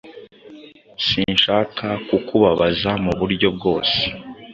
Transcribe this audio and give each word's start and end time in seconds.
Sinshaka 1.07 1.87
kukubabaza 2.07 2.91
mu 3.03 3.11
buryo 3.19 3.47
bwose 3.57 3.99